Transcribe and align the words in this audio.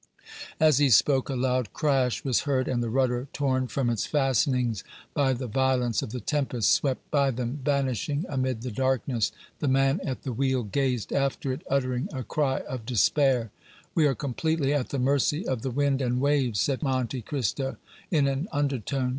As 0.59 0.79
he 0.79 0.89
spoke, 0.89 1.29
a 1.29 1.35
loud 1.35 1.73
crash 1.73 2.23
was 2.23 2.39
heard, 2.39 2.67
and 2.67 2.81
the 2.81 2.89
rudder, 2.89 3.27
torn 3.33 3.67
from 3.67 3.87
its 3.87 4.07
fastenings 4.07 4.83
by 5.13 5.31
the 5.33 5.45
violence 5.45 6.01
of 6.01 6.09
the 6.09 6.19
tempest, 6.19 6.73
swept 6.73 7.11
by 7.11 7.29
them, 7.29 7.59
vanishing 7.63 8.25
amid 8.27 8.63
the 8.63 8.71
darkness. 8.71 9.31
The 9.59 9.67
man 9.67 9.99
at 10.03 10.23
the 10.23 10.33
wheel 10.33 10.63
gazed 10.63 11.13
after 11.13 11.51
it, 11.53 11.61
uttering 11.69 12.09
a 12.11 12.23
cry 12.23 12.61
of 12.61 12.83
despair. 12.83 13.51
"We 13.93 14.07
are 14.07 14.15
completely 14.15 14.73
at 14.73 14.89
the 14.89 14.97
mercy 14.97 15.47
of 15.47 15.61
the 15.61 15.69
wind 15.69 16.01
and 16.01 16.19
waves!" 16.19 16.59
said 16.59 16.81
Monte 16.81 17.21
Cristo, 17.21 17.77
in 18.09 18.25
an 18.27 18.47
undertone. 18.51 19.09